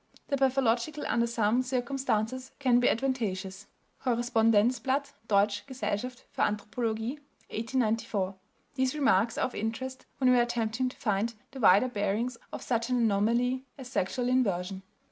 [0.29, 3.67] The pathological under some circumstances can be advantageous"
[4.03, 7.19] (Correspondenz blatt Deutsch Gesellschaft für Anthropologie,
[7.51, 8.33] 1894).
[8.73, 12.63] These remarks are of interest when we are attempting to find the wider bearings of
[12.63, 14.81] such an anomaly as sexual inversion.